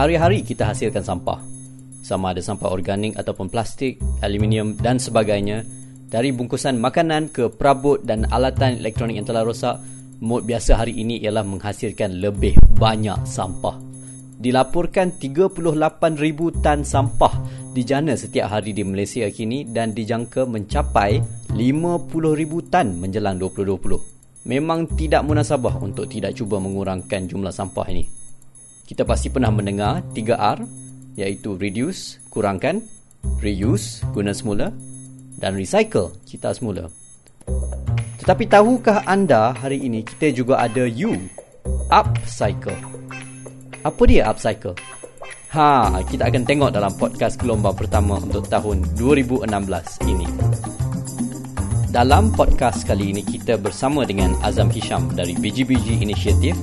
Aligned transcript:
Hari-hari 0.00 0.40
kita 0.40 0.72
hasilkan 0.72 1.04
sampah. 1.04 1.44
Sama 2.00 2.32
ada 2.32 2.40
sampah 2.40 2.72
organik 2.72 3.20
ataupun 3.20 3.52
plastik, 3.52 4.00
aluminium 4.24 4.72
dan 4.80 4.96
sebagainya. 4.96 5.60
Dari 6.08 6.32
bungkusan 6.32 6.80
makanan 6.80 7.28
ke 7.28 7.52
perabot 7.52 8.00
dan 8.00 8.24
alatan 8.32 8.80
elektronik 8.80 9.20
yang 9.20 9.28
telah 9.28 9.44
rosak, 9.44 9.76
mod 10.24 10.48
biasa 10.48 10.80
hari 10.80 10.96
ini 10.96 11.20
ialah 11.20 11.44
menghasilkan 11.44 12.16
lebih 12.16 12.56
banyak 12.80 13.28
sampah. 13.28 13.76
Dilaporkan 14.40 15.20
38,000 15.20 16.64
tan 16.64 16.80
sampah 16.80 17.36
dijana 17.76 18.16
setiap 18.16 18.56
hari 18.56 18.72
di 18.72 18.80
Malaysia 18.80 19.28
kini 19.28 19.68
dan 19.68 19.92
dijangka 19.92 20.48
mencapai 20.48 21.20
50,000 21.52 22.72
tan 22.72 22.96
menjelang 22.96 23.36
2020. 23.36 24.48
Memang 24.48 24.96
tidak 24.96 25.28
munasabah 25.28 25.76
untuk 25.84 26.08
tidak 26.08 26.32
cuba 26.32 26.56
mengurangkan 26.56 27.28
jumlah 27.28 27.52
sampah 27.52 27.84
ini. 27.92 28.19
Kita 28.90 29.06
pasti 29.06 29.30
pernah 29.30 29.54
mendengar 29.54 30.02
3R 30.10 30.66
iaitu 31.14 31.54
reduce, 31.54 32.18
kurangkan, 32.26 32.82
reuse, 33.38 34.02
guna 34.10 34.34
semula 34.34 34.74
dan 35.38 35.54
recycle, 35.54 36.10
kita 36.26 36.50
semula. 36.50 36.90
Tetapi 38.18 38.50
tahukah 38.50 39.06
anda 39.06 39.54
hari 39.54 39.86
ini 39.86 40.02
kita 40.02 40.34
juga 40.34 40.58
ada 40.58 40.90
U, 40.90 41.14
upcycle. 41.86 42.74
Apa 43.86 44.02
dia 44.10 44.26
upcycle? 44.26 44.74
Ha, 45.54 46.02
kita 46.10 46.26
akan 46.26 46.42
tengok 46.42 46.74
dalam 46.74 46.90
podcast 46.98 47.38
gelombang 47.38 47.78
pertama 47.78 48.18
untuk 48.18 48.50
tahun 48.50 48.82
2016 48.98 49.46
ini. 50.10 50.26
Dalam 51.90 52.30
podcast 52.30 52.86
kali 52.86 53.10
ini 53.10 53.26
kita 53.26 53.58
bersama 53.58 54.06
dengan 54.06 54.38
Azam 54.46 54.70
Hisham 54.70 55.10
dari 55.10 55.34
BGBG 55.34 55.98
Initiative 55.98 56.54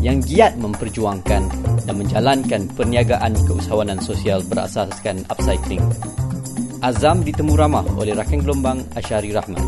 yang 0.00 0.24
giat 0.24 0.56
memperjuangkan 0.56 1.42
dan 1.84 1.94
menjalankan 2.00 2.64
perniagaan 2.72 3.36
keusahawanan 3.44 4.00
sosial 4.00 4.40
berasaskan 4.48 5.28
upcycling. 5.28 5.84
Azam 6.80 7.20
ditemu 7.20 7.60
ramah 7.60 7.84
oleh 8.00 8.16
rakan 8.16 8.40
gelombang 8.40 8.80
Asyari 8.96 9.36
Rahman. 9.36 9.60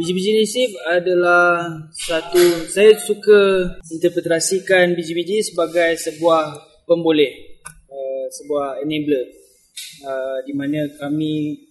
Biji-biji 0.00 0.32
nisib 0.32 0.72
adalah 0.88 1.68
satu 1.92 2.64
saya 2.72 2.96
suka 2.96 3.76
interpretasikan 3.92 4.96
biji-biji 4.96 5.52
sebagai 5.52 6.00
sebuah 6.00 6.48
pemboleh 6.88 7.60
uh, 7.92 8.24
sebuah 8.40 8.80
enabler 8.88 9.20
uh, 10.08 10.40
di 10.48 10.56
mana 10.56 10.88
kami 10.96 11.68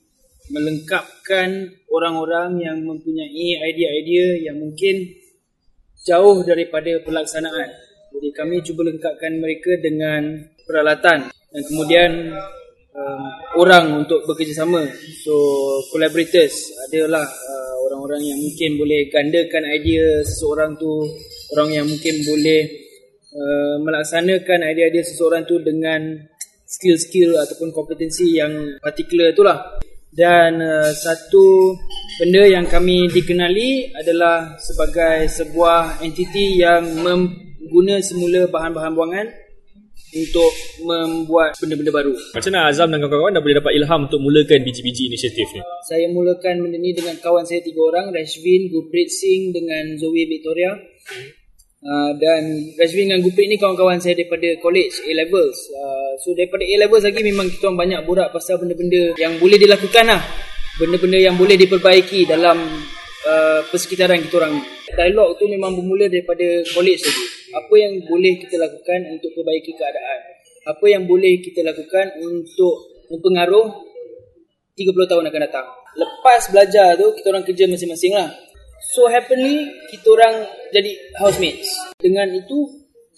melengkapkan 0.52 1.72
orang-orang 1.92 2.60
yang 2.62 2.78
mempunyai 2.84 3.60
idea-idea 3.72 4.52
yang 4.52 4.60
mungkin 4.60 5.08
jauh 6.06 6.44
daripada 6.44 7.00
pelaksanaan. 7.04 7.70
Jadi 8.12 8.30
kami 8.36 8.60
cuba 8.62 8.92
lengkapkan 8.92 9.40
mereka 9.40 9.80
dengan 9.80 10.44
peralatan 10.68 11.32
dan 11.32 11.62
kemudian 11.68 12.12
um, 12.96 13.24
orang 13.60 14.04
untuk 14.04 14.24
bekerjasama. 14.28 14.84
So 15.24 15.36
collaborators 15.92 16.76
adalah 16.90 17.24
uh, 17.24 17.76
orang-orang 17.88 18.24
yang 18.36 18.40
mungkin 18.40 18.76
boleh 18.76 19.08
gandakan 19.08 19.64
idea 19.72 20.24
seseorang 20.28 20.76
tu 20.76 21.08
orang 21.56 21.70
yang 21.72 21.86
mungkin 21.88 22.16
boleh 22.24 22.62
uh, 23.32 23.76
melaksanakan 23.84 24.60
idea-idea 24.68 25.04
seseorang 25.04 25.48
tu 25.48 25.60
dengan 25.64 26.20
skill-skill 26.72 27.36
ataupun 27.36 27.76
kompetensi 27.76 28.40
yang 28.40 28.80
particular 28.80 29.36
itulah 29.36 29.60
dan 30.12 30.60
uh, 30.60 30.92
satu 30.92 31.76
benda 32.20 32.44
yang 32.44 32.68
kami 32.68 33.08
dikenali 33.08 33.96
adalah 33.96 34.60
sebagai 34.60 35.32
sebuah 35.32 36.04
entiti 36.04 36.60
yang 36.60 36.84
mengguna 37.00 38.04
semula 38.04 38.46
bahan-bahan 38.52 38.92
buangan 38.92 39.28
untuk 40.12 40.52
membuat 40.84 41.56
benda-benda 41.56 41.92
baru. 41.96 42.12
Macam 42.36 42.52
mana 42.52 42.68
Azam 42.68 42.92
dan 42.92 43.00
kawan-kawan 43.00 43.32
dah 43.32 43.44
boleh 43.44 43.58
dapat 43.64 43.72
ilham 43.80 44.12
untuk 44.12 44.20
mulakan 44.20 44.60
biji-biji 44.68 45.08
inisiatif 45.08 45.48
ni? 45.56 45.64
Saya 45.88 46.12
mulakan 46.12 46.68
benda 46.68 46.76
ni 46.76 46.92
dengan 46.92 47.16
kawan 47.16 47.48
saya 47.48 47.64
tiga 47.64 47.80
orang, 47.80 48.12
Rashvin, 48.12 48.68
Guprit 48.68 49.08
Singh 49.08 49.56
dengan 49.56 49.96
Zoe 49.96 50.28
Victoria. 50.28 50.76
Uh, 51.82 52.14
dan 52.22 52.72
Rashvin 52.78 53.10
dengan 53.10 53.26
Guprit 53.26 53.50
ni 53.50 53.58
kawan-kawan 53.58 53.98
saya 53.98 54.14
daripada 54.14 54.54
college 54.62 55.02
A-levels. 55.10 55.58
Uh, 55.74 56.14
so 56.22 56.38
daripada 56.38 56.62
A-levels 56.62 57.02
lagi 57.02 57.26
memang 57.26 57.50
kita 57.50 57.74
orang 57.74 57.90
banyak 57.90 58.00
borak 58.06 58.30
pasal 58.30 58.62
benda-benda 58.62 59.18
yang 59.18 59.42
boleh 59.42 59.58
dilakukan 59.58 60.06
lah. 60.06 60.22
Benda-benda 60.78 61.18
yang 61.18 61.36
boleh 61.42 61.58
diperbaiki 61.58 62.30
dalam 62.30 62.62
uh, 63.26 63.60
persekitaran 63.74 64.22
kita 64.22 64.46
orang. 64.46 64.62
Dialog 64.94 65.42
tu 65.42 65.50
memang 65.50 65.74
bermula 65.74 66.06
daripada 66.06 66.46
college 66.70 67.02
lagi 67.02 67.42
apa 67.52 67.76
yang 67.76 67.94
boleh 68.08 68.34
kita 68.40 68.56
lakukan 68.56 69.00
untuk 69.12 69.32
perbaiki 69.36 69.76
keadaan 69.76 70.20
apa 70.62 70.86
yang 70.88 71.04
boleh 71.10 71.42
kita 71.44 71.66
lakukan 71.66 72.16
untuk 72.22 72.76
mempengaruh 73.12 73.66
30 74.78 75.10
tahun 75.10 75.24
akan 75.28 75.42
datang 75.50 75.68
lepas 75.98 76.42
belajar 76.54 76.96
tu 76.96 77.12
kita 77.20 77.28
orang 77.34 77.44
kerja 77.44 77.68
masing-masing 77.68 78.14
lah 78.16 78.30
so 78.92 79.08
happily 79.08 79.72
kita 79.88 80.08
orang 80.12 80.36
jadi 80.76 80.92
housemates 81.20 81.68
dengan 82.00 82.28
itu 82.36 82.68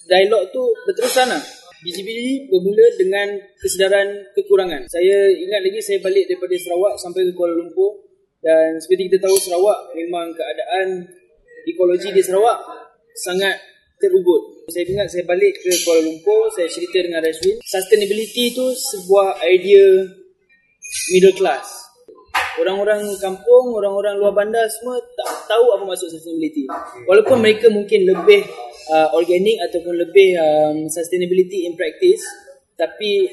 dialog 0.05 0.45
tu 0.53 0.61
berterusan 0.85 1.27
lah 1.33 1.43
biji-biji 1.83 2.47
bermula 2.47 2.87
dengan 2.95 3.27
kesedaran 3.59 4.07
kekurangan. 4.33 4.87
Saya 4.87 5.27
ingat 5.35 5.61
lagi 5.67 5.79
saya 5.83 5.99
balik 5.99 6.31
daripada 6.31 6.55
Sarawak 6.55 6.95
sampai 6.95 7.27
ke 7.27 7.31
Kuala 7.35 7.59
Lumpur 7.59 7.99
dan 8.39 8.79
seperti 8.79 9.11
kita 9.11 9.27
tahu 9.27 9.35
Sarawak 9.35 9.91
memang 9.91 10.31
keadaan 10.31 11.03
ekologi 11.67 12.09
di 12.15 12.23
Sarawak 12.23 12.63
sangat 13.19 13.59
terugut. 13.99 14.63
Saya 14.71 14.87
ingat 14.87 15.11
saya 15.11 15.27
balik 15.27 15.59
ke 15.59 15.71
Kuala 15.83 16.07
Lumpur, 16.07 16.47
saya 16.55 16.71
cerita 16.71 17.03
dengan 17.03 17.19
Rashwin. 17.19 17.59
Sustainability 17.61 18.55
tu 18.55 18.65
sebuah 18.71 19.43
idea 19.43 20.07
middle 21.11 21.35
class. 21.35 21.67
Orang-orang 22.61 23.01
kampung, 23.17 23.73
orang-orang 23.73 24.13
luar 24.21 24.33
bandar 24.33 24.65
semua 24.69 25.01
tak 25.17 25.49
tahu 25.49 25.73
apa 25.73 25.83
maksud 25.89 26.13
sustainability. 26.13 26.69
Walaupun 27.09 27.41
mereka 27.41 27.71
mungkin 27.73 28.05
lebih 28.05 28.45
uh, 28.93 29.09
organic 29.17 29.57
ataupun 29.69 29.93
lebih 29.97 30.37
um, 30.37 30.77
sustainability 30.85 31.65
in 31.65 31.73
practice, 31.73 32.21
tapi 32.77 33.25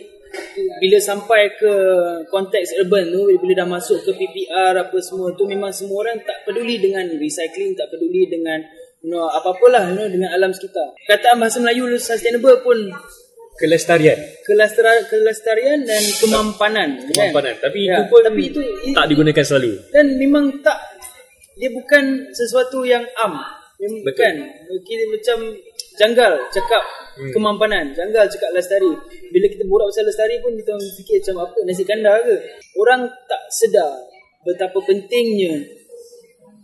bila 0.79 0.99
sampai 1.03 1.59
ke 1.59 1.73
konteks 2.31 2.79
urban 2.79 3.11
tu 3.11 3.27
bila 3.43 3.67
dah 3.67 3.69
masuk 3.69 3.99
ke 4.07 4.15
PPR 4.15 4.79
apa 4.79 4.95
semua 5.03 5.35
tu 5.35 5.43
memang 5.43 5.75
semua 5.75 6.07
orang 6.07 6.23
tak 6.23 6.47
peduli 6.47 6.79
dengan 6.79 7.03
recycling 7.19 7.75
tak 7.75 7.91
peduli 7.91 8.31
dengan 8.31 8.63
you 9.03 9.11
know, 9.11 9.27
apa-apalah 9.27 9.91
you 9.91 9.97
know, 9.97 10.07
dengan 10.07 10.31
alam 10.31 10.53
sekitar. 10.53 10.95
Kataan 11.09 11.41
bahasa 11.41 11.59
Melayu 11.59 11.91
sustainable 11.99 12.63
pun 12.63 12.79
kelestarian. 13.61 14.19
Kelestarian, 14.49 15.05
kelestarian 15.07 15.81
dan 15.85 16.03
kemampanan. 16.19 16.89
Kemampanan. 17.13 17.55
Kan? 17.61 17.65
Tapi 17.69 17.81
ya, 17.85 18.01
itu 18.01 18.05
pun 18.09 18.21
tapi 18.25 18.43
itu, 18.49 18.61
tak 18.97 19.07
digunakan 19.13 19.45
selalu. 19.45 19.73
Dan 19.93 20.07
memang 20.17 20.45
tak 20.65 20.81
dia 21.61 21.69
bukan 21.69 22.33
sesuatu 22.33 22.89
yang 22.89 23.05
am. 23.21 23.37
Bukan. 23.81 24.35
Kita 24.85 25.05
macam 25.13 25.39
janggal 26.01 26.33
cakap 26.53 26.83
hmm. 27.21 27.33
kemampanan, 27.37 27.93
janggal 27.93 28.25
cakap 28.33 28.51
lestari. 28.57 28.93
Bila 29.29 29.47
kita 29.53 29.69
borak 29.69 29.93
pasal 29.93 30.09
lestari 30.09 30.41
pun 30.41 30.57
kita 30.57 30.73
fikir 30.97 31.21
macam 31.21 31.37
apa 31.45 31.59
nasi 31.69 31.85
kandar 31.85 32.17
ke? 32.25 32.37
Orang 32.81 33.09
tak 33.29 33.43
sedar 33.53 33.93
betapa 34.49 34.81
pentingnya 34.85 35.61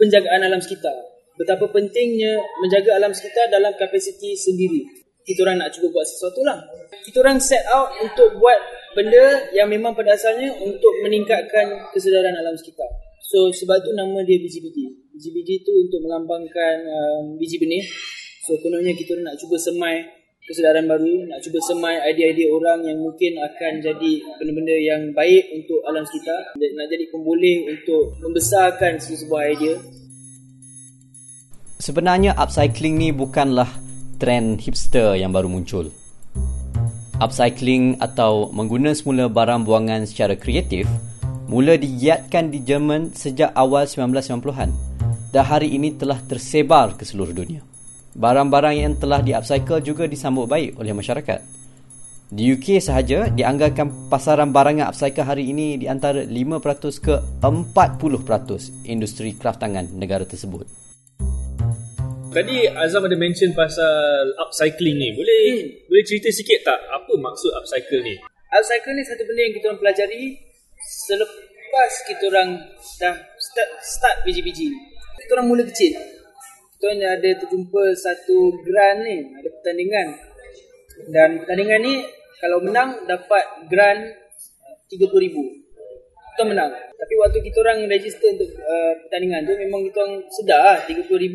penjagaan 0.00 0.48
alam 0.48 0.60
sekitar 0.64 0.96
betapa 1.36 1.68
pentingnya 1.68 2.40
menjaga 2.64 2.96
alam 2.96 3.12
sekitar 3.12 3.52
dalam 3.52 3.76
kapasiti 3.76 4.34
sendiri. 4.34 5.05
Kita 5.26 5.42
orang 5.42 5.58
nak 5.58 5.74
cuba 5.74 5.90
buat 5.90 6.06
sesuatu 6.06 6.40
lah. 6.46 6.62
Kita 7.02 7.18
orang 7.18 7.42
set 7.42 7.66
out 7.66 7.90
untuk 7.98 8.38
buat 8.38 8.54
benda 8.94 9.50
yang 9.50 9.66
memang 9.66 9.90
pada 9.90 10.14
asalnya 10.14 10.54
untuk 10.62 10.94
meningkatkan 11.02 11.90
kesedaran 11.90 12.30
alam 12.38 12.54
sekitar. 12.54 12.86
So 13.26 13.50
sebab 13.50 13.82
tu 13.82 13.90
nama 13.98 14.22
dia 14.22 14.38
biji-biji. 14.38 14.86
Biji-biji 15.10 15.66
tu 15.66 15.74
untuk 15.74 16.06
melambangkan 16.06 16.86
um, 16.86 17.34
biji 17.42 17.58
benih. 17.58 17.82
So 18.46 18.54
kononnya 18.62 18.94
kita 18.94 19.18
orang 19.18 19.34
nak 19.34 19.36
cuba 19.42 19.58
semai 19.58 20.06
kesedaran 20.46 20.86
baru, 20.86 21.26
nak 21.26 21.42
cuba 21.42 21.58
semai 21.58 21.98
idea-idea 22.06 22.46
orang 22.54 22.86
yang 22.86 23.02
mungkin 23.02 23.34
akan 23.42 23.82
jadi 23.82 24.12
benda-benda 24.38 24.76
yang 24.78 25.02
baik 25.10 25.42
untuk 25.58 25.82
alam 25.90 26.06
sekitar. 26.06 26.54
Nak 26.54 26.86
jadi 26.86 27.10
pemboleh 27.10 27.66
untuk 27.66 28.14
membesarkan 28.22 29.02
sebuah 29.02 29.42
idea 29.50 29.74
Sebenarnya 31.76 32.32
upcycling 32.34 32.96
ni 32.96 33.08
bukanlah 33.12 33.85
trend 34.16 34.60
hipster 34.60 35.16
yang 35.16 35.32
baru 35.32 35.48
muncul. 35.48 35.92
Upcycling 37.16 37.96
atau 37.96 38.52
mengguna 38.52 38.92
semula 38.92 39.32
barang 39.32 39.64
buangan 39.64 40.04
secara 40.04 40.36
kreatif 40.36 40.84
mula 41.48 41.80
digiatkan 41.80 42.52
di 42.52 42.60
Jerman 42.60 43.16
sejak 43.16 43.56
awal 43.56 43.88
1990-an 43.88 44.70
dan 45.32 45.44
hari 45.44 45.72
ini 45.72 45.96
telah 45.96 46.20
tersebar 46.20 46.96
ke 46.96 47.08
seluruh 47.08 47.32
dunia. 47.32 47.64
Barang-barang 48.16 48.76
yang 48.76 48.94
telah 48.96 49.20
di-upcycle 49.20 49.84
juga 49.84 50.04
disambut 50.08 50.48
baik 50.48 50.80
oleh 50.80 50.96
masyarakat. 50.96 51.40
Di 52.26 52.42
UK 52.52 52.82
sahaja 52.82 53.30
dianggarkan 53.30 54.10
pasaran 54.10 54.50
barangan 54.50 54.90
upcycle 54.90 55.22
hari 55.22 55.52
ini 55.52 55.78
di 55.78 55.86
antara 55.86 56.26
5% 56.26 57.04
ke 57.04 57.14
40% 57.38 58.88
industri 58.88 59.36
kraftangan 59.38 59.94
negara 59.94 60.26
tersebut 60.26 60.85
Tadi 62.36 62.68
Azam 62.68 63.00
ada 63.00 63.16
mention 63.16 63.56
pasal 63.56 64.36
upcycling 64.36 65.00
ni. 65.00 65.08
Boleh 65.16 65.40
hmm. 65.56 65.88
boleh 65.88 66.04
cerita 66.04 66.28
sikit 66.28 66.68
tak 66.68 66.76
apa 66.92 67.08
maksud 67.16 67.48
upcycle 67.56 68.04
ni? 68.04 68.12
Upcycle 68.52 68.92
ni 68.92 69.00
satu 69.08 69.24
benda 69.24 69.40
yang 69.40 69.54
kita 69.56 69.64
orang 69.72 69.80
pelajari 69.80 70.36
selepas 70.76 71.90
kita 72.04 72.28
orang 72.28 72.60
dah 73.00 73.16
start, 73.40 73.70
start 73.80 74.16
ni. 74.28 74.68
Kita 75.24 75.32
orang 75.32 75.48
mula 75.48 75.64
kecil. 75.64 75.96
Kita 76.76 76.92
orang 76.92 77.08
ada 77.08 77.30
terjumpa 77.40 77.82
satu 77.96 78.52
grant 78.68 79.00
ni, 79.00 79.16
ada 79.32 79.48
pertandingan. 79.56 80.06
Dan 81.08 81.28
pertandingan 81.40 81.80
ni 81.88 81.94
kalau 82.36 82.60
menang 82.60 83.00
dapat 83.08 83.64
grant 83.72 84.12
RM30,000. 84.92 85.36
Kita 86.36 86.42
menang. 86.44 86.68
Tapi 86.68 87.14
waktu 87.16 87.40
kita 87.48 87.64
orang 87.64 87.88
register 87.88 88.28
untuk 88.28 88.52
uh, 88.60 88.92
pertandingan 89.08 89.48
tu 89.48 89.56
memang 89.56 89.88
kita 89.88 90.04
orang 90.04 90.20
sedar 90.28 90.60
lah 90.60 90.76
RM30,000 90.84 91.32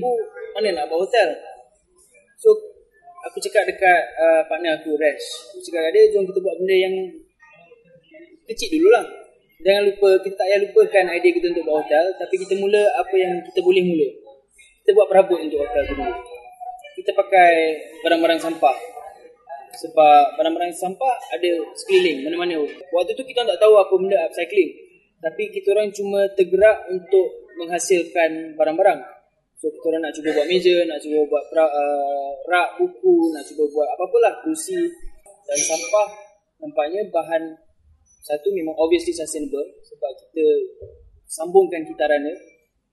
mana 0.55 0.67
nak 0.75 0.85
bawa 0.87 1.03
hotel. 1.07 1.29
So 2.41 2.51
aku 3.27 3.37
cakap 3.43 3.69
dekat 3.69 4.01
uh, 4.17 4.41
partner 4.49 4.79
aku 4.79 4.97
Resh. 4.97 5.53
Aku 5.53 5.61
cakap 5.61 5.93
dia 5.93 6.09
jom 6.11 6.25
kita 6.25 6.39
buat 6.41 6.55
benda 6.61 6.75
yang 6.75 6.95
kecil 8.49 8.81
dululah. 8.81 9.05
Jangan 9.61 9.93
lupa 9.93 10.09
kita 10.25 10.35
tak 10.35 10.47
payah 10.49 10.59
lupakan 10.65 11.05
idea 11.13 11.31
kita 11.37 11.47
untuk 11.53 11.63
bawa 11.69 11.77
hotel 11.85 12.05
tapi 12.17 12.35
kita 12.41 12.53
mula 12.57 12.81
apa 12.97 13.15
yang 13.15 13.33
kita 13.45 13.59
boleh 13.61 13.83
mula. 13.85 14.07
Kita 14.81 14.89
buat 14.97 15.07
perabot 15.13 15.37
untuk 15.37 15.61
hotel 15.61 15.83
dulu. 15.93 16.05
Kita 16.97 17.11
pakai 17.13 17.53
barang-barang 18.01 18.41
sampah. 18.41 18.77
Sebab 19.71 20.35
barang-barang 20.35 20.73
sampah 20.75 21.15
ada 21.31 21.51
sekeliling 21.77 22.27
mana-mana. 22.27 22.59
Waktu 22.91 23.13
tu 23.13 23.23
kita 23.23 23.45
tak 23.45 23.61
tahu 23.61 23.77
apa 23.77 23.93
benda 23.95 24.17
upcycling. 24.27 24.73
Tapi 25.21 25.53
kita 25.53 25.77
orang 25.77 25.93
cuma 25.93 26.25
tergerak 26.33 26.89
untuk 26.89 27.45
menghasilkan 27.61 28.57
barang-barang. 28.57 28.99
So 29.61 29.69
kita 29.69 29.93
orang 29.93 30.09
nak 30.09 30.13
cuba 30.17 30.33
buat 30.33 30.49
meja, 30.49 30.73
nak 30.89 30.97
cuba 30.97 31.21
buat 31.29 31.43
pra, 31.53 31.61
uh, 31.69 32.33
rak 32.49 32.81
buku, 32.81 33.29
nak 33.29 33.45
cuba 33.45 33.69
buat 33.69 33.85
apa-apalah, 33.93 34.33
kursi 34.41 34.73
dan 35.45 35.59
sampah. 35.61 36.09
Nampaknya 36.65 37.05
bahan 37.13 37.53
satu 38.25 38.49
memang 38.57 38.73
obviously 38.81 39.13
sustainable 39.13 39.61
sebab 39.85 40.09
kita 40.17 40.45
sambungkan 41.29 41.85
kitarannya 41.85 42.33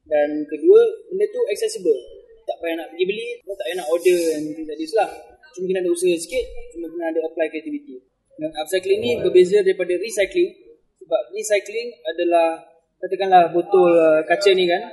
dan 0.05 0.44
kedua 0.44 0.81
benda 1.09 1.25
tu 1.32 1.41
accessible. 1.49 1.97
Tak 2.44 2.61
payah 2.61 2.85
nak 2.85 2.93
pergi 2.93 3.05
beli, 3.17 3.29
tak 3.49 3.65
payah 3.65 3.76
nak 3.81 3.88
order 3.88 4.20
things 4.37 4.69
like 4.69 4.76
this 4.76 4.93
lah. 4.93 5.09
Cuma 5.56 5.73
kena 5.73 5.81
ada 5.88 5.91
usaha 5.93 6.12
sikit, 6.20 6.44
cuma 6.76 6.85
kena 6.93 7.17
ada 7.17 7.20
apply 7.32 7.49
creativity. 7.49 7.97
Dan 8.37 8.53
upcycling 8.61 9.00
ni 9.00 9.11
berbeza 9.25 9.65
daripada 9.65 9.97
recycling 9.97 10.53
sebab 11.00 11.20
recycling 11.32 11.97
adalah 12.12 12.61
katakanlah 13.00 13.49
botol 13.56 13.88
uh, 13.88 14.20
kaca 14.29 14.53
ni 14.53 14.69
kan 14.69 14.85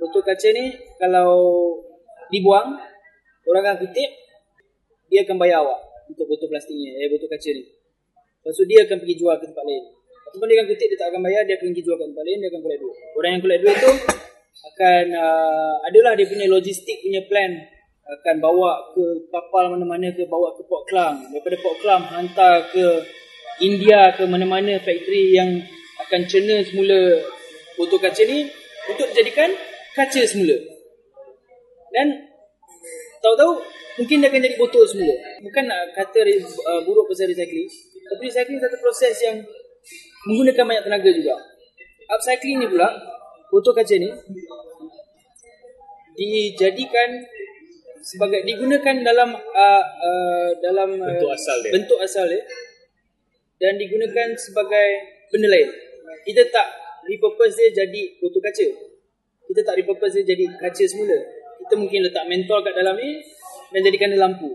botol 0.00 0.22
kaca 0.22 0.48
ni 0.50 0.74
kalau 0.98 1.32
dibuang 2.32 2.76
orang 3.46 3.62
akan 3.62 3.78
kutip 3.84 4.10
dia 5.12 5.22
akan 5.22 5.36
bayar 5.38 5.62
awak 5.62 5.80
untuk 6.10 6.26
botol 6.26 6.48
plastik 6.50 6.74
ni 6.74 6.90
eh 6.98 7.08
botol 7.08 7.28
kaca 7.30 7.50
ni. 7.52 7.64
Lepas 8.44 8.60
tu 8.60 8.64
dia 8.68 8.84
akan 8.84 8.96
pergi 9.00 9.16
jual 9.16 9.34
ke 9.40 9.44
tempat 9.48 9.64
lain. 9.64 9.84
Ataupun 10.28 10.46
dia 10.50 10.56
akan 10.60 10.66
kutip 10.68 10.86
dia 10.90 10.98
tak 11.00 11.08
akan 11.14 11.20
bayar 11.24 11.42
dia 11.48 11.54
akan 11.56 11.66
pergi 11.72 11.82
jual 11.84 11.96
ke 11.96 12.04
tempat 12.10 12.24
lain 12.26 12.38
dia 12.42 12.48
akan 12.52 12.60
collect 12.60 12.80
duit. 12.82 12.96
Orang 13.16 13.30
yang 13.30 13.42
collect 13.42 13.62
duit 13.64 13.76
tu 13.80 13.92
akan 14.64 15.04
uh, 15.14 15.74
adalah 15.88 16.12
dia 16.16 16.26
punya 16.28 16.46
logistik 16.50 16.98
punya 17.00 17.22
plan. 17.24 17.52
Akan 18.04 18.36
bawa 18.36 18.92
ke 18.92 19.32
kapal 19.32 19.72
mana-mana 19.72 20.12
ke 20.12 20.28
bawa 20.28 20.52
ke 20.52 20.62
Port 20.68 20.84
Klang. 20.92 21.24
Daripada 21.32 21.56
Port 21.64 21.80
Klang 21.80 22.04
hantar 22.04 22.68
ke 22.68 22.84
India 23.64 24.12
ke 24.12 24.28
mana-mana 24.28 24.76
factory 24.82 25.32
yang 25.32 25.62
akan 26.04 26.20
cerna 26.28 26.60
semula 26.66 27.22
botol 27.80 27.96
kaca 28.02 28.22
ni 28.28 28.50
untuk 28.92 29.08
dijadikan 29.14 29.48
kaca 29.94 30.22
semula. 30.26 30.58
Dan 31.94 32.06
tahu-tahu 33.22 33.62
mungkin 34.02 34.16
dia 34.18 34.28
akan 34.28 34.40
jadi 34.42 34.56
botol 34.58 34.84
semula. 34.84 35.14
Bukan 35.40 35.64
nak 35.70 35.94
kata 35.94 36.20
uh, 36.26 36.80
buruk 36.82 37.06
pasal 37.06 37.30
recycling. 37.30 37.70
Tapi 38.04 38.22
recycling 38.26 38.60
satu 38.60 38.76
proses 38.82 39.14
yang 39.22 39.38
menggunakan 40.26 40.64
banyak 40.66 40.84
tenaga 40.90 41.10
juga. 41.14 41.34
Upcycling 42.10 42.58
ni 42.60 42.66
pula, 42.68 42.90
botol 43.48 43.72
kaca 43.72 43.94
ni 43.96 44.10
dijadikan 46.14 47.10
sebagai 48.04 48.44
digunakan 48.44 49.00
dalam 49.00 49.32
uh, 49.34 49.84
uh, 49.88 50.48
dalam 50.60 50.98
uh, 51.00 51.06
bentuk 51.08 51.30
asal 51.32 51.56
dia. 51.62 51.72
Bentuk 51.72 51.98
asal 52.02 52.26
dia 52.28 52.42
dan 53.62 53.80
digunakan 53.80 54.28
sebagai 54.36 54.88
benda 55.32 55.48
lain. 55.48 55.70
Kita 56.26 56.42
tak 56.52 56.68
repurpose 57.08 57.56
dia 57.56 57.86
jadi 57.86 58.02
botol 58.20 58.42
kaca 58.42 58.93
kita 59.54 59.70
tak 59.70 59.78
repurpose 59.78 60.18
dia 60.18 60.34
jadi 60.34 60.50
kaca 60.58 60.84
semula. 60.90 61.14
Kita 61.62 61.78
mungkin 61.78 62.02
letak 62.02 62.26
mentol 62.26 62.58
kat 62.66 62.74
dalam 62.74 62.98
ni 62.98 63.22
dan 63.70 63.86
jadikan 63.86 64.10
dia 64.10 64.18
lampu. 64.18 64.50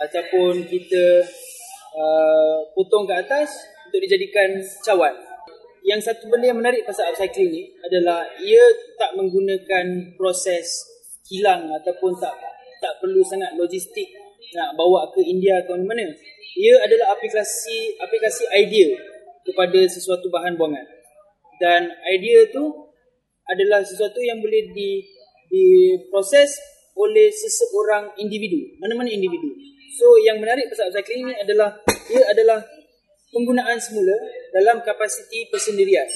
Ataupun 0.00 0.64
kita 0.64 1.20
uh, 1.92 2.64
potong 2.72 3.04
kat 3.04 3.28
atas 3.28 3.52
untuk 3.84 4.00
dijadikan 4.00 4.56
cawan. 4.80 5.12
Yang 5.84 6.08
satu 6.08 6.32
benda 6.32 6.56
yang 6.56 6.56
menarik 6.56 6.88
pasal 6.88 7.12
upcycling 7.12 7.52
ni 7.52 7.68
adalah 7.84 8.24
ia 8.40 8.64
tak 8.96 9.12
menggunakan 9.20 10.16
proses 10.16 10.88
kilang 11.28 11.68
ataupun 11.76 12.16
tak 12.16 12.32
tak 12.80 12.96
perlu 12.96 13.20
sangat 13.20 13.52
logistik 13.60 14.08
nak 14.56 14.72
bawa 14.72 15.04
ke 15.12 15.20
India 15.20 15.60
ke 15.68 15.76
mana-mana. 15.76 16.16
Ia 16.56 16.80
adalah 16.80 17.12
aplikasi 17.12 18.00
aplikasi 18.00 18.48
idea 18.56 18.96
kepada 19.44 19.84
sesuatu 19.84 20.32
bahan 20.32 20.56
buangan. 20.56 20.88
Dan 21.60 21.92
idea 22.08 22.48
tu 22.48 22.89
adalah 23.50 23.82
sesuatu 23.82 24.22
yang 24.22 24.38
boleh 24.38 24.70
di 24.70 25.02
diproses 25.50 26.54
oleh 26.94 27.28
seseorang 27.34 28.14
individu, 28.22 28.78
mana-mana 28.78 29.10
individu. 29.10 29.50
So 29.98 30.06
yang 30.22 30.38
menarik 30.38 30.70
pasal 30.70 30.88
upcycling 30.88 31.26
ini 31.26 31.34
adalah 31.42 31.74
ia 32.08 32.22
adalah 32.30 32.62
penggunaan 33.34 33.78
semula 33.82 34.14
dalam 34.54 34.80
kapasiti 34.86 35.50
persendirian. 35.50 36.06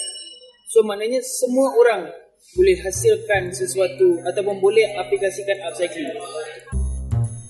So 0.70 0.86
maknanya 0.86 1.20
semua 1.22 1.74
orang 1.74 2.10
boleh 2.54 2.76
hasilkan 2.86 3.50
sesuatu 3.50 4.22
ataupun 4.22 4.62
boleh 4.62 4.94
aplikasikan 4.94 5.58
upcycling. 5.66 6.14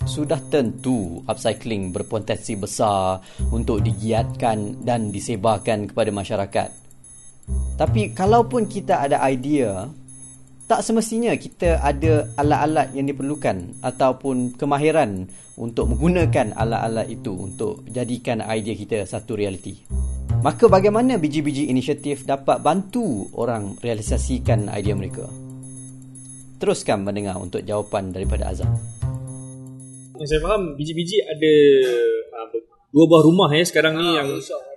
Sudah 0.04 0.38
tentu 0.52 1.24
upcycling 1.26 1.90
berpotensi 1.90 2.54
besar 2.54 3.20
untuk 3.50 3.82
digiatkan 3.82 4.84
dan 4.84 5.08
disebarkan 5.10 5.90
kepada 5.90 6.12
masyarakat. 6.12 6.83
Tapi 7.74 8.14
kalaupun 8.14 8.70
kita 8.70 9.04
ada 9.04 9.20
idea 9.28 9.90
tak 10.64 10.80
semestinya 10.80 11.36
kita 11.36 11.76
ada 11.84 12.24
alat-alat 12.40 12.96
yang 12.96 13.04
diperlukan 13.04 13.84
ataupun 13.84 14.56
kemahiran 14.56 15.28
untuk 15.60 15.92
menggunakan 15.92 16.56
alat-alat 16.56 17.12
itu 17.12 17.36
untuk 17.36 17.84
jadikan 17.92 18.40
idea 18.40 18.72
kita 18.72 19.04
satu 19.04 19.36
realiti. 19.36 19.84
Maka 20.40 20.68
bagaimana 20.68 21.20
biji-biji 21.20 21.68
inisiatif 21.68 22.24
dapat 22.24 22.64
bantu 22.64 23.28
orang 23.36 23.76
realisasikan 23.80 24.72
idea 24.72 24.96
mereka? 24.96 25.28
Teruskan 26.60 27.04
mendengar 27.04 27.36
untuk 27.36 27.60
jawapan 27.60 28.12
daripada 28.12 28.52
Azam. 28.52 28.72
Yang 30.16 30.28
saya 30.32 30.40
faham 30.44 30.76
biji-biji 30.80 31.20
ada 31.28 31.52
uh, 32.40 32.48
dua 32.88 33.04
buah 33.04 33.22
rumah 33.24 33.50
ya 33.52 33.64
sekarang 33.68 34.00
ni 34.00 34.16
yang 34.16 34.28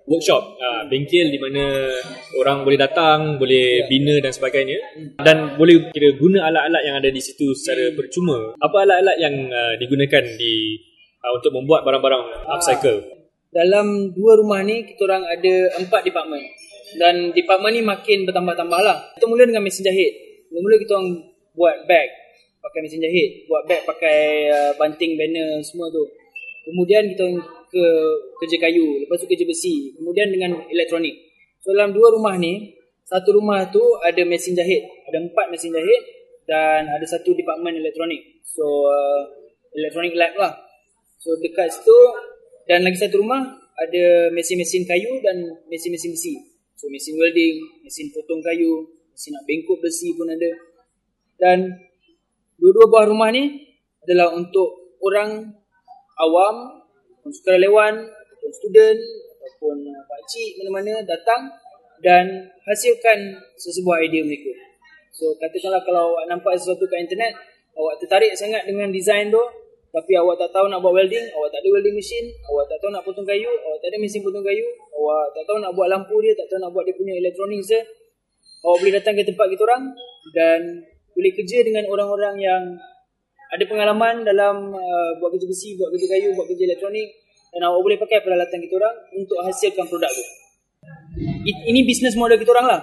workshop 0.08 0.56
uh, 0.56 0.88
bengkel 0.88 1.28
di 1.28 1.36
mana 1.36 1.92
orang 2.40 2.64
boleh 2.64 2.80
datang 2.80 3.36
boleh 3.36 3.84
yeah. 3.84 3.88
bina 3.92 4.16
dan 4.24 4.32
sebagainya. 4.32 4.80
Dan 5.20 5.60
boleh 5.60 5.92
kira 5.92 6.16
guna 6.16 6.48
alat-alat 6.48 6.82
yang 6.88 6.96
ada 6.98 7.10
di 7.12 7.20
situ 7.20 7.52
secara 7.52 7.92
percuma. 7.94 8.56
Apa 8.58 8.88
alat-alat 8.88 9.18
yang 9.20 9.36
uh, 9.52 9.76
digunakan 9.76 10.24
di 10.40 10.80
uh, 11.22 11.32
untuk 11.36 11.52
membuat 11.52 11.84
barang-barang 11.84 12.24
upcycle? 12.56 13.04
Dalam 13.52 14.16
dua 14.16 14.40
rumah 14.40 14.64
ni 14.64 14.88
kita 14.88 15.04
orang 15.06 15.28
ada 15.28 15.54
empat 15.84 16.02
department. 16.08 16.46
Dan 16.96 17.36
department 17.36 17.74
ni 17.76 17.84
makin 17.84 18.24
bertambah-tambah 18.24 18.80
lah. 18.80 18.98
Kita 19.20 19.28
mula 19.28 19.44
dengan 19.44 19.60
mesin 19.60 19.84
jahit. 19.84 20.14
Mula 20.56 20.80
kita 20.80 20.96
orang 20.96 21.20
buat 21.52 21.84
bag 21.84 22.08
pakai 22.64 22.80
mesin 22.80 23.04
jahit. 23.04 23.44
Buat 23.52 23.68
bag 23.68 23.84
pakai 23.84 24.20
uh, 24.48 24.72
banting 24.80 25.20
banner 25.20 25.60
semua 25.68 25.92
tu. 25.92 26.08
Kemudian 26.68 27.12
kita 27.12 27.28
ke 27.68 27.86
kerja 28.44 28.58
kayu, 28.64 29.04
lepas 29.04 29.20
tu 29.20 29.28
kerja 29.28 29.44
besi, 29.44 29.94
kemudian 30.00 30.32
dengan 30.32 30.60
elektronik. 30.72 31.16
So 31.64 31.76
dalam 31.76 31.92
dua 31.92 32.16
rumah 32.16 32.40
ni, 32.40 32.76
satu 33.08 33.36
rumah 33.40 33.68
tu 33.72 33.82
ada 34.04 34.24
mesin 34.28 34.56
jahit, 34.56 34.84
ada 35.08 35.20
empat 35.24 35.48
mesin 35.52 35.72
jahit 35.72 36.02
dan 36.48 36.88
ada 36.88 37.04
satu 37.04 37.36
department 37.36 37.80
elektronik. 37.80 38.44
So 38.44 38.64
uh, 38.88 39.22
electronic 39.76 40.16
lab 40.16 40.34
lah. 40.40 40.54
So 41.20 41.36
dekat 41.40 41.72
situ 41.72 41.98
dan 42.68 42.84
lagi 42.84 43.00
satu 43.00 43.20
rumah 43.20 43.44
ada 43.78 44.34
mesin-mesin 44.34 44.84
kayu 44.88 45.22
dan 45.22 45.38
mesin-mesin 45.70 46.16
besi. 46.16 46.36
So 46.78 46.90
mesin 46.90 47.16
welding, 47.20 47.84
mesin 47.84 48.10
potong 48.14 48.42
kayu, 48.42 48.86
mesin 49.12 49.36
nak 49.36 49.44
bengkok 49.46 49.80
besi 49.84 50.14
pun 50.18 50.30
ada. 50.30 50.52
Dan 51.38 51.58
dua-dua 52.58 52.86
buah 52.90 53.06
rumah 53.08 53.30
ni 53.30 53.66
adalah 54.08 54.34
untuk 54.34 54.98
orang 55.04 55.54
awam 56.18 56.82
ataupun 57.28 57.44
sukarelawan 57.44 57.96
ataupun 58.08 58.52
student 58.56 59.00
ataupun 59.44 59.76
uh, 59.84 60.04
pakcik 60.08 60.50
mana-mana 60.64 61.04
datang 61.04 61.52
dan 62.00 62.24
hasilkan 62.64 63.36
sesebuah 63.60 64.00
idea 64.08 64.24
mereka. 64.24 64.56
So 65.12 65.36
katakanlah 65.36 65.84
kalau 65.84 66.16
nampak 66.32 66.56
sesuatu 66.56 66.88
kat 66.88 67.04
internet 67.04 67.36
awak 67.76 68.00
tertarik 68.00 68.32
sangat 68.40 68.64
dengan 68.64 68.88
design 68.96 69.28
tu 69.28 69.44
tapi 69.92 70.16
awak 70.16 70.40
tak 70.40 70.56
tahu 70.56 70.72
nak 70.72 70.80
buat 70.80 70.94
welding, 70.94 71.26
awak 71.36 71.50
tak 71.52 71.60
ada 71.64 71.68
welding 71.74 71.96
machine, 72.00 72.28
awak 72.48 72.70
tak 72.70 72.78
tahu 72.80 72.92
nak 72.96 73.04
potong 73.04 73.28
kayu, 73.28 73.50
awak 73.50 73.78
tak 73.82 73.90
ada 73.92 73.98
mesin 73.98 74.22
potong 74.24 74.46
kayu, 74.46 74.68
awak 74.94 75.26
tak 75.34 75.44
tahu 75.48 75.58
nak 75.58 75.72
buat 75.74 75.88
lampu 75.90 76.16
dia, 76.22 76.32
tak 76.38 76.48
tahu 76.54 76.60
nak 76.64 76.72
buat 76.76 76.86
dia 76.86 76.96
punya 76.96 77.18
elektronik 77.18 77.60
dia. 77.66 77.82
Awak 78.62 78.78
boleh 78.84 78.94
datang 78.94 79.14
ke 79.18 79.24
tempat 79.26 79.48
kita 79.52 79.64
orang 79.68 79.84
dan 80.38 80.60
boleh 81.18 81.32
kerja 81.34 81.58
dengan 81.66 81.84
orang-orang 81.90 82.36
yang 82.38 82.62
ada 83.48 83.64
pengalaman 83.64 84.28
dalam 84.28 84.76
uh, 84.76 85.12
buat 85.20 85.32
kerja 85.36 85.48
besi, 85.48 85.80
buat 85.80 85.90
kerja 85.96 86.08
kayu, 86.12 86.36
buat 86.36 86.48
kerja 86.52 86.64
elektronik 86.68 87.08
dan 87.54 87.62
awak 87.68 87.80
boleh 87.82 87.98
pakai 87.98 88.20
peralatan 88.22 88.60
kita 88.60 88.74
orang 88.76 88.96
untuk 89.16 89.40
hasilkan 89.42 89.86
produk 89.88 90.12
tu. 90.12 90.24
Ini 91.48 91.80
bisnes 91.88 92.14
model 92.20 92.38
kita 92.38 92.52
orang 92.54 92.68
lah. 92.68 92.82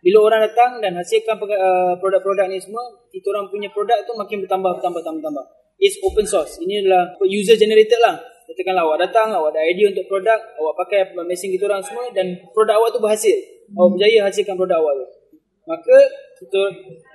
Bila 0.00 0.32
orang 0.32 0.40
datang 0.48 0.80
dan 0.80 0.96
hasilkan 0.96 1.36
uh, 1.36 1.94
produk-produk 2.00 2.48
ni 2.48 2.56
semua, 2.56 2.80
kita 3.12 3.28
orang 3.36 3.52
punya 3.52 3.68
produk 3.68 4.00
tu 4.08 4.16
makin 4.16 4.40
bertambah, 4.40 4.80
bertambah, 4.80 5.04
bertambah, 5.04 5.20
bertambah. 5.20 5.44
It's 5.76 6.00
open 6.00 6.24
source. 6.24 6.56
Ini 6.64 6.84
adalah 6.84 7.16
user 7.28 7.56
generated 7.60 8.00
lah. 8.00 8.16
Katakanlah 8.48 8.82
awak 8.88 8.98
datang, 9.04 9.30
awak 9.36 9.54
ada 9.54 9.60
idea 9.68 9.92
untuk 9.92 10.08
produk, 10.08 10.40
awak 10.58 10.74
pakai 10.82 11.12
mesin 11.28 11.52
kita 11.52 11.68
orang 11.68 11.84
semua 11.84 12.08
dan 12.16 12.34
produk 12.56 12.80
awak 12.80 12.96
tu 12.96 13.00
berhasil. 13.00 13.36
Awak 13.76 13.88
berjaya 13.94 14.18
hasilkan 14.24 14.56
produk 14.56 14.80
awak 14.80 14.92
tu. 15.04 15.06
Maka 15.68 15.96
kita 16.40 16.60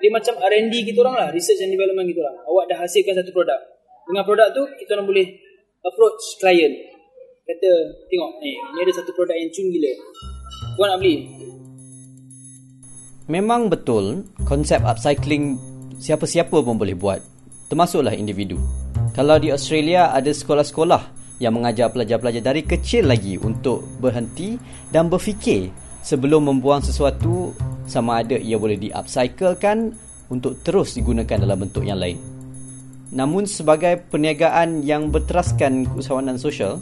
dia 0.01 0.09
macam 0.13 0.37
R&D 0.37 0.73
kita 0.85 1.01
orang 1.01 1.15
lah, 1.17 1.27
research 1.33 1.61
and 1.65 1.73
development 1.73 2.05
kita 2.09 2.21
orang. 2.21 2.37
Awak 2.45 2.65
dah 2.69 2.77
hasilkan 2.85 3.13
satu 3.17 3.31
produk. 3.33 3.59
Dengan 4.05 4.23
produk 4.25 4.47
tu 4.53 4.63
kita 4.81 4.99
orang 4.99 5.07
boleh 5.09 5.27
approach 5.81 6.21
client. 6.37 6.75
Kata, 7.45 7.71
tengok, 8.09 8.31
eh, 8.41 8.57
ni 8.57 8.79
ada 8.81 8.93
satu 8.93 9.13
produk 9.13 9.37
yang 9.37 9.49
cun 9.53 9.69
gila. 9.69 9.93
Kau 10.77 10.85
nak 10.89 10.97
beli? 10.97 11.15
Memang 13.25 13.69
betul 13.69 14.25
konsep 14.45 14.81
upcycling 14.85 15.57
siapa-siapa 15.97 16.61
pun 16.61 16.77
boleh 16.77 16.93
buat 16.93 17.21
termasuklah 17.69 18.13
individu. 18.13 18.61
Kalau 19.17 19.41
di 19.41 19.49
Australia 19.49 20.13
ada 20.13 20.29
sekolah-sekolah 20.29 21.01
yang 21.41 21.57
mengajar 21.57 21.91
pelajar-pelajar 21.91 22.43
dari 22.43 22.61
kecil 22.63 23.09
lagi 23.09 23.35
untuk 23.41 23.83
berhenti 23.99 24.55
dan 24.93 25.09
berfikir 25.09 25.71
sebelum 26.05 26.53
membuang 26.53 26.85
sesuatu 26.85 27.57
sama 27.89 28.21
ada 28.21 28.37
ia 28.37 28.61
boleh 28.61 28.77
di-upcyclekan 28.77 29.97
untuk 30.29 30.61
terus 30.61 30.93
digunakan 30.93 31.41
dalam 31.41 31.65
bentuk 31.65 31.81
yang 31.81 31.97
lain. 31.97 32.21
Namun 33.09 33.49
sebagai 33.49 34.05
perniagaan 34.05 34.85
yang 34.85 35.09
berteraskan 35.09 35.89
keusahawanan 35.89 36.37
sosial, 36.37 36.77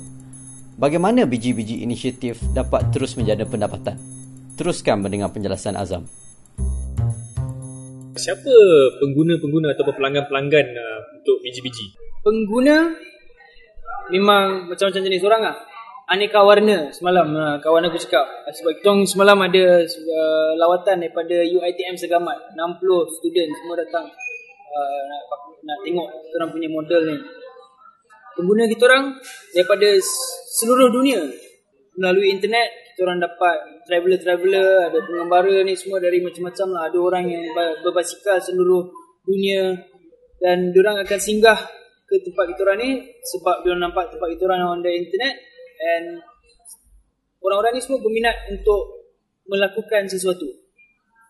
bagaimana 0.75 1.23
biji-biji 1.23 1.87
inisiatif 1.87 2.43
dapat 2.51 2.91
terus 2.91 3.15
menjadi 3.15 3.47
pendapatan? 3.47 3.95
Teruskan 4.59 4.99
mendengar 4.99 5.31
penjelasan 5.31 5.79
Azam 5.79 6.03
siapa 8.17 8.53
pengguna-pengguna 9.01 9.73
atau 9.73 9.89
pelanggan-pelanggan 9.93 10.67
uh, 10.73 10.99
untuk 11.19 11.37
biji-biji? 11.41 11.93
Pengguna 12.21 12.93
memang 14.13 14.69
macam-macam 14.69 15.01
jenis 15.03 15.23
orang 15.25 15.41
lah. 15.43 15.55
Aneka 16.03 16.43
warna 16.43 16.91
semalam 16.91 17.31
uh, 17.31 17.55
kawan 17.63 17.87
aku 17.87 17.95
cakap. 17.95 18.27
Sebab 18.51 18.75
kita 18.75 18.91
semalam 19.07 19.39
ada 19.39 19.87
uh, 19.87 20.51
lawatan 20.59 20.99
daripada 20.99 21.47
UITM 21.47 21.95
Segamat. 21.95 22.35
60 22.59 23.15
student 23.19 23.49
semua 23.55 23.75
datang 23.79 24.05
uh, 24.67 25.01
nak, 25.07 25.21
nak 25.63 25.77
tengok 25.87 26.09
orang 26.11 26.49
punya 26.51 26.67
model 26.67 27.01
ni. 27.07 27.17
Pengguna 28.35 28.67
kita 28.67 28.83
orang 28.91 29.15
daripada 29.55 29.87
seluruh 30.59 30.91
dunia 30.91 31.23
melalui 31.95 32.35
internet 32.35 32.83
kita 32.93 33.09
orang 33.09 33.23
dapat 33.23 33.57
traveller-traveller, 33.87 34.91
ada 34.91 34.99
pengembara 35.01 35.65
ni 35.65 35.73
semua 35.73 36.03
dari 36.03 36.19
macam-macam 36.19 36.67
lah. 36.75 36.81
Ada 36.91 36.97
orang 36.99 37.25
yang 37.31 37.43
berbasikal 37.79 38.43
seluruh 38.43 38.91
dunia 39.23 39.71
dan 40.43 40.75
orang 40.75 40.99
akan 40.99 41.19
singgah 41.19 41.57
ke 42.03 42.19
tempat 42.27 42.51
kita 42.51 42.61
orang 42.67 42.79
ni 42.83 42.91
sebab 43.23 43.63
dia 43.63 43.73
nampak 43.79 44.11
tempat 44.11 44.27
kita 44.35 44.43
orang 44.51 44.61
on 44.67 44.79
the 44.83 44.91
internet 44.91 45.52
and 45.83 46.23
orang-orang 47.43 47.75
ni 47.75 47.81
semua 47.83 47.99
berminat 47.99 48.35
untuk 48.47 49.11
melakukan 49.47 50.07
sesuatu. 50.07 50.47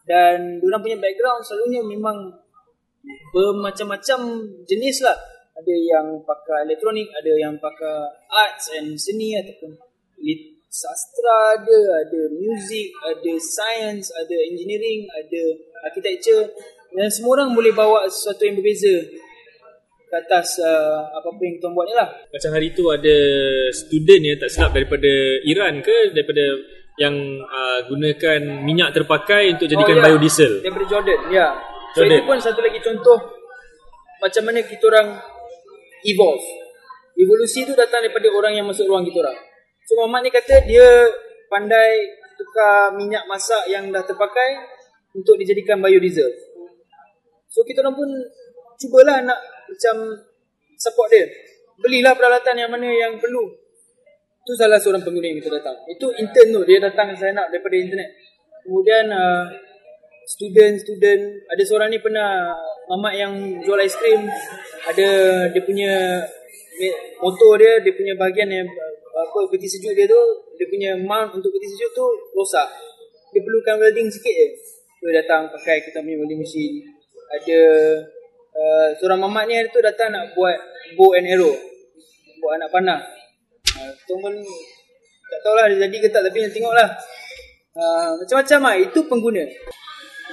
Dan 0.05 0.61
orang 0.61 0.81
punya 0.83 0.97
background 0.99 1.41
selalunya 1.41 1.81
memang 1.81 2.29
bermacam-macam 3.33 4.19
jenis 4.69 5.01
lah. 5.01 5.17
Ada 5.53 5.73
yang 5.73 6.07
pakai 6.25 6.65
elektronik, 6.65 7.09
ada 7.13 7.31
yang 7.37 7.55
pakai 7.61 8.09
arts 8.29 8.73
and 8.73 8.97
seni 8.97 9.37
ataupun 9.37 9.77
sastra 10.73 11.61
ada, 11.61 11.79
ada 12.01 12.21
music, 12.33 12.89
ada 13.05 13.33
science, 13.37 14.09
ada 14.17 14.33
engineering, 14.49 15.05
ada 15.13 15.43
architecture 15.85 16.49
dan 16.93 17.09
semua 17.09 17.41
orang 17.41 17.53
boleh 17.53 17.73
bawa 17.73 18.05
sesuatu 18.09 18.45
yang 18.45 18.57
berbeza 18.57 18.93
ke 20.13 20.21
atas 20.21 20.61
uh, 20.61 21.09
apa-apa 21.09 21.41
yang 21.41 21.57
tuan 21.57 21.73
buat 21.73 21.89
ni 21.89 21.97
lah. 21.97 22.05
Macam 22.29 22.53
hari 22.53 22.69
tu 22.77 22.85
ada 22.93 23.17
student 23.73 24.21
yang 24.21 24.37
tak 24.37 24.53
silap 24.53 24.77
daripada 24.77 25.09
Iran 25.41 25.81
ke 25.81 26.13
daripada 26.13 26.45
yang 27.01 27.17
uh, 27.41 27.81
gunakan 27.89 28.61
minyak 28.61 28.93
terpakai 28.93 29.57
untuk 29.57 29.65
jadikan 29.65 29.97
oh, 29.97 30.01
ya. 30.05 30.13
biodiesel? 30.13 30.61
Daripada 30.61 30.85
Jordan, 30.85 31.19
ya. 31.33 31.47
So 31.97 32.05
Jordan. 32.05 32.13
itu 32.21 32.29
pun 32.29 32.37
satu 32.37 32.61
lagi 32.61 32.77
contoh 32.85 33.17
macam 34.21 34.43
mana 34.45 34.61
kita 34.61 34.85
orang 34.85 35.17
evolve. 36.05 36.45
Evolusi 37.17 37.65
tu 37.65 37.73
datang 37.73 38.05
daripada 38.05 38.29
orang 38.29 38.53
yang 38.53 38.69
masuk 38.69 38.85
ruang 38.85 39.01
kita 39.09 39.17
orang. 39.17 39.37
So 39.89 39.97
Muhammad 39.97 40.29
ni 40.29 40.31
kata 40.33 40.61
dia 40.69 41.09
pandai 41.49 42.21
tukar 42.37 42.93
minyak 42.93 43.25
masak 43.25 43.65
yang 43.65 43.89
dah 43.89 44.05
terpakai 44.05 44.61
untuk 45.17 45.41
dijadikan 45.41 45.81
biodiesel. 45.81 46.29
So 47.49 47.65
kita 47.65 47.81
orang 47.81 47.97
pun 47.97 48.09
cubalah 48.77 49.25
nak 49.25 49.52
macam 49.69 49.95
support 50.77 51.07
dia. 51.11 51.25
Belilah 51.79 52.13
peralatan 52.13 52.55
yang 52.59 52.69
mana 52.71 52.87
yang 52.89 53.17
perlu. 53.17 53.49
Itu 54.43 54.53
salah 54.59 54.77
seorang 54.77 55.01
pengguna 55.01 55.31
yang 55.31 55.39
kita 55.39 55.51
datang. 55.59 55.77
Itu 55.87 56.11
intern 56.19 56.49
tu. 56.51 56.61
Dia 56.67 56.83
datang 56.83 57.15
sign 57.15 57.39
up 57.39 57.47
daripada 57.47 57.75
internet. 57.79 58.09
Kemudian 58.63 59.07
uh, 59.09 59.47
student-student. 60.27 61.47
Ada 61.47 61.63
seorang 61.63 61.89
ni 61.91 61.99
pernah 62.03 62.51
mamak 62.91 63.13
yang 63.15 63.33
jual 63.63 63.79
aiskrim. 63.79 64.27
Ada 64.87 65.07
dia 65.55 65.61
punya 65.63 66.23
motor 67.23 67.55
dia, 67.55 67.79
dia 67.79 67.93
punya 67.95 68.13
bahagian 68.19 68.49
yang 68.51 68.67
apa 69.13 69.39
peti 69.53 69.69
sejuk 69.69 69.93
dia 69.93 70.09
tu 70.09 70.21
dia 70.57 70.65
punya 70.65 70.97
mount 70.97 71.37
untuk 71.37 71.53
peti 71.53 71.69
sejuk 71.69 71.93
tu 71.93 72.05
rosak 72.33 72.65
dia 73.29 73.45
perlukan 73.45 73.77
welding 73.77 74.09
sikit 74.09 74.33
je 74.33 74.47
dia 75.05 75.21
datang 75.21 75.53
pakai 75.53 75.85
kita 75.85 76.01
punya 76.01 76.17
welding 76.17 76.41
machine 76.41 76.81
ada 77.29 77.61
uh, 78.53 78.87
seorang 78.97 79.19
mamat 79.21 79.43
ni 79.49 79.53
hari 79.57 79.69
tu 79.73 79.81
datang 79.81 80.13
nak 80.13 80.33
buat 80.37 80.57
bow 80.95 81.17
and 81.17 81.27
arrow. 81.29 81.53
Buat 82.39 82.53
anak 82.61 82.69
panah. 82.69 82.99
Uh, 83.73 83.91
tu 84.05 84.15
pun 84.17 84.33
tak 85.29 85.39
tahulah 85.41 85.65
dia 85.73 85.89
jadi 85.89 85.97
ke 85.97 86.07
tak 86.13 86.21
tapi 86.29 86.45
tengoklah. 86.53 86.89
Uh, 87.73 88.17
macam-macam 88.21 88.59
lah. 88.61 88.75
Itu 88.77 88.99
pengguna. 89.09 89.43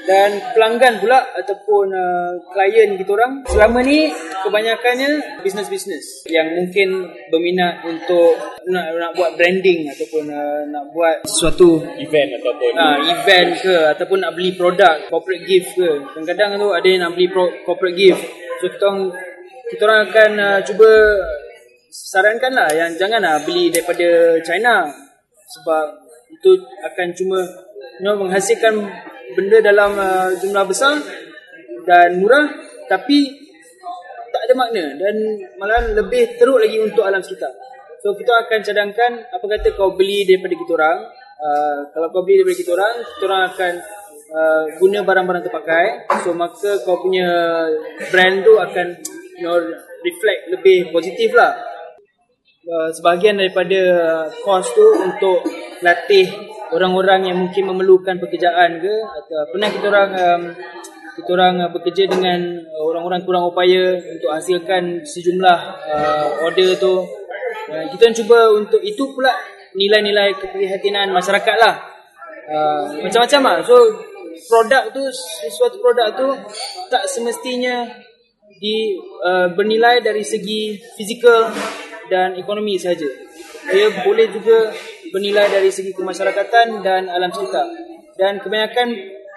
Dan 0.09 0.31
pelanggan 0.57 1.01
pula 1.01 1.19
ataupun 1.37 1.87
uh, 1.93 2.33
klien 2.53 2.97
kita 2.97 3.11
orang. 3.17 3.45
Selama 3.49 3.79
ni 3.85 4.13
kebanyakannya 4.45 5.41
bisnes-bisnes 5.45 6.25
yang 6.29 6.57
mungkin 6.57 7.09
berminat 7.29 7.85
untuk 7.85 8.37
nak 8.69 8.93
nak 8.97 9.13
buat 9.17 9.37
branding 9.37 9.89
ataupun 9.89 10.25
uh, 10.29 10.63
nak 10.69 10.85
buat 10.93 11.25
sesuatu. 11.25 11.81
Event 12.01 12.41
ataupun 12.41 12.73
uh, 12.77 12.99
event 13.05 13.49
ke 13.61 13.77
ataupun 13.97 14.19
nak 14.25 14.33
beli 14.37 14.57
produk 14.57 15.09
corporate 15.09 15.45
gift 15.45 15.77
ke. 15.77 15.91
Kadang-kadang 16.13 16.61
tu 16.61 16.69
ada 16.73 16.87
yang 16.89 17.01
nak 17.05 17.13
beli 17.17 17.29
pro, 17.29 17.45
corporate 17.65 17.97
gift. 17.97 18.23
So 18.61 18.69
kita 18.69 18.85
orang 18.89 19.01
kita 19.71 19.83
orang 19.87 20.01
akan 20.11 20.31
uh, 20.39 20.61
cuba 20.67 20.91
sarankan 21.91 22.53
lah 22.55 22.71
yang 22.71 22.91
janganlah 22.97 23.43
beli 23.43 23.71
daripada 23.71 24.39
China. 24.47 24.89
Sebab 25.51 25.87
itu 26.31 26.51
akan 26.87 27.09
cuma 27.19 27.39
you 27.99 28.05
know, 28.07 28.15
menghasilkan 28.15 28.79
benda 29.35 29.59
dalam 29.59 29.95
uh, 29.99 30.31
jumlah 30.39 30.65
besar 30.67 30.99
dan 31.85 32.23
murah. 32.23 32.47
Tapi 32.91 33.50
ada 34.51 34.59
makna 34.59 34.85
dan 34.99 35.15
malah 35.63 35.79
lebih 35.95 36.35
teruk 36.35 36.59
lagi 36.59 36.83
untuk 36.83 37.07
alam 37.07 37.23
sekitar. 37.23 37.55
So 38.03 38.19
kita 38.19 38.35
akan 38.35 38.59
cadangkan 38.67 39.13
apa 39.31 39.45
kata 39.47 39.79
kau 39.79 39.95
beli 39.95 40.27
daripada 40.27 40.59
kita 40.59 40.73
orang. 40.75 40.99
Uh, 41.39 41.79
kalau 41.95 42.11
kau 42.11 42.27
beli 42.27 42.43
daripada 42.43 42.59
kita 42.59 42.71
orang, 42.75 42.95
kita 42.99 43.25
orang 43.31 43.43
akan 43.55 43.73
uh, 44.35 44.65
guna 44.83 44.99
barang-barang 45.07 45.45
terpakai. 45.47 45.87
So 46.27 46.35
maka 46.35 46.83
kau 46.83 46.99
punya 46.99 47.31
brand 48.11 48.43
tu 48.43 48.59
akan 48.59 48.87
you 49.39 49.47
know, 49.47 49.55
reflect 50.03 50.43
lebih 50.51 50.91
positif 50.91 51.31
lah. 51.31 51.55
Uh, 52.67 52.91
sebahagian 52.91 53.39
daripada 53.39 53.79
cost 54.43 54.75
tu 54.75 54.87
untuk 54.99 55.47
latih 55.79 56.27
orang-orang 56.75 57.31
yang 57.31 57.39
mungkin 57.39 57.71
memerlukan 57.71 58.19
pekerjaan 58.19 58.83
ke 58.83 58.95
atau 59.07 59.39
pernah 59.55 59.69
kita 59.71 59.87
orang 59.87 60.11
um, 60.19 60.43
kita 61.17 61.31
orang 61.35 61.55
uh, 61.65 61.71
bekerja 61.73 62.07
dengan 62.07 62.39
uh, 62.63 62.85
orang-orang 62.91 63.21
kurang 63.27 63.45
upaya 63.51 63.99
untuk 63.99 64.31
hasilkan 64.31 65.03
sejumlah 65.03 65.59
uh, 65.89 66.27
order 66.47 66.77
tu 66.79 67.05
uh, 67.71 67.85
kita 67.97 68.15
cuba 68.23 68.53
untuk 68.55 68.79
itu 68.83 69.11
pula 69.15 69.35
nilai-nilai 69.75 70.35
keprihatinan 70.39 71.11
masyarakat 71.15 71.57
lah 71.59 71.75
uh, 72.51 72.85
macam-macam 73.03 73.41
lah 73.43 73.57
so 73.63 73.77
produk 74.49 74.89
tu 74.95 75.03
sesuatu 75.43 75.77
produk 75.83 76.15
tu 76.15 76.29
tak 76.89 77.05
semestinya 77.11 77.87
di 78.61 78.93
uh, 79.25 79.49
bernilai 79.57 80.05
dari 80.05 80.21
segi 80.21 80.77
fizikal 80.99 81.49
dan 82.11 82.35
ekonomi 82.37 82.77
sahaja. 82.77 83.07
Ia 83.71 84.03
boleh 84.03 84.27
juga 84.35 84.75
bernilai 85.15 85.47
dari 85.49 85.71
segi 85.71 85.95
kemasyarakatan 85.95 86.83
dan 86.83 87.09
alam 87.09 87.31
sekitar. 87.31 87.67
Dan 88.19 88.43
kebanyakan 88.43 88.89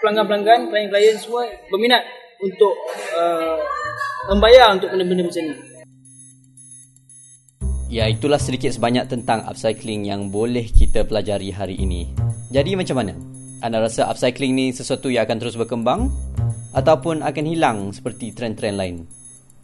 pelanggan-pelanggan, 0.04 0.68
klien-klien 0.68 1.16
semua 1.16 1.48
berminat 1.72 2.04
untuk 2.44 2.76
uh, 3.16 3.56
membayar 4.36 4.76
untuk 4.76 4.92
benda-benda 4.92 5.24
macam 5.32 5.44
ni. 5.48 5.56
Ya, 7.88 8.12
itulah 8.12 8.42
sedikit 8.42 8.76
sebanyak 8.76 9.08
tentang 9.08 9.48
upcycling 9.48 10.04
yang 10.04 10.28
boleh 10.28 10.68
kita 10.68 11.08
pelajari 11.08 11.56
hari 11.56 11.80
ini. 11.80 12.12
Jadi 12.52 12.76
macam 12.76 13.00
mana? 13.00 13.16
Anda 13.64 13.80
rasa 13.80 14.12
upcycling 14.12 14.52
ni 14.52 14.66
sesuatu 14.76 15.08
yang 15.08 15.24
akan 15.24 15.40
terus 15.40 15.56
berkembang 15.56 16.12
ataupun 16.76 17.24
akan 17.24 17.46
hilang 17.48 17.78
seperti 17.96 18.36
trend-trend 18.36 18.76
lain? 18.76 18.96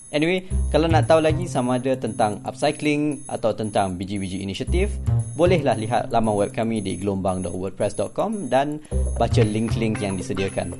Anyway, 0.09 0.49
kalau 0.73 0.89
nak 0.89 1.05
tahu 1.05 1.21
lagi 1.21 1.45
sama 1.45 1.77
ada 1.77 1.93
tentang 1.93 2.41
upcycling 2.41 3.21
atau 3.29 3.53
tentang 3.53 3.93
biji-biji 3.93 4.41
inisiatif, 4.41 4.89
bolehlah 5.37 5.77
lihat 5.77 6.09
laman 6.09 6.33
web 6.33 6.49
kami 6.49 6.81
di 6.81 6.97
gelombang.wordpress.com 6.97 8.49
dan 8.49 8.81
baca 9.21 9.41
link-link 9.45 10.01
yang 10.01 10.17
disediakan. 10.17 10.73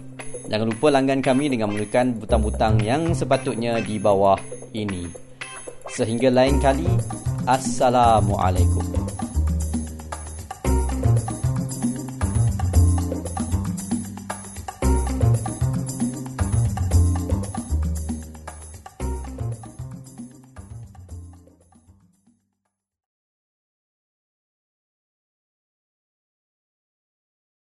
Jangan 0.50 0.65
lupa 0.74 0.89
langgan 0.89 1.21
kami 1.21 1.45
dengan 1.45 1.69
menekan 1.69 2.17
butang-butang 2.17 2.81
yang 2.81 3.13
sepatutnya 3.13 3.77
di 3.86 4.01
bawah 4.01 4.41
ini. 4.74 5.05
Sehingga 5.93 6.33
lain 6.33 6.57
kali, 6.57 6.89
Assalamualaikum. 7.45 8.99